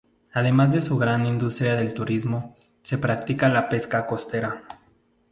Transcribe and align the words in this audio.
Además 0.33 0.71
de 0.73 0.79
la 0.79 0.95
gran 0.99 1.27
industria 1.27 1.75
del 1.75 1.93
turismo, 1.93 2.55
se 2.81 2.97
practica 2.97 3.49
la 3.49 3.69
pesca 3.69 4.07
costera. 4.07 4.63